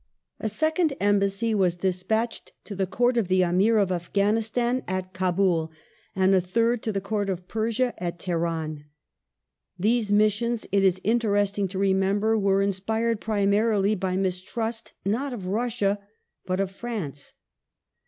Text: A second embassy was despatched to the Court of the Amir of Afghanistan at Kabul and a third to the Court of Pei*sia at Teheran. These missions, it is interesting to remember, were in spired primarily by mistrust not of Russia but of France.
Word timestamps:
A 0.39 0.49
second 0.49 0.95
embassy 0.99 1.53
was 1.53 1.75
despatched 1.75 2.53
to 2.63 2.73
the 2.75 2.87
Court 2.87 3.17
of 3.17 3.27
the 3.27 3.43
Amir 3.43 3.77
of 3.77 3.91
Afghanistan 3.91 4.81
at 4.87 5.13
Kabul 5.13 5.71
and 6.15 6.33
a 6.33 6.41
third 6.41 6.81
to 6.81 6.91
the 6.91 6.99
Court 6.99 7.29
of 7.29 7.47
Pei*sia 7.47 7.93
at 7.99 8.17
Teheran. 8.17 8.85
These 9.77 10.11
missions, 10.11 10.65
it 10.71 10.83
is 10.83 10.99
interesting 11.03 11.67
to 11.67 11.77
remember, 11.77 12.35
were 12.35 12.63
in 12.63 12.73
spired 12.73 13.21
primarily 13.21 13.93
by 13.93 14.17
mistrust 14.17 14.93
not 15.05 15.33
of 15.33 15.45
Russia 15.45 15.99
but 16.47 16.59
of 16.59 16.71
France. 16.71 17.33